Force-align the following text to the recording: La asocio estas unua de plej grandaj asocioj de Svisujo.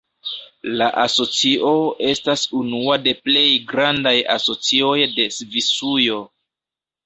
La 0.79 0.85
asocio 1.01 1.73
estas 2.13 2.47
unua 2.61 2.97
de 3.05 3.15
plej 3.27 3.45
grandaj 3.75 4.17
asocioj 4.39 4.99
de 5.21 5.31
Svisujo. 5.41 6.21